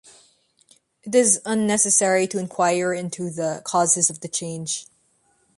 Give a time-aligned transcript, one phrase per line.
[1.03, 4.87] It is unnecessary to enquire into the causes of the change.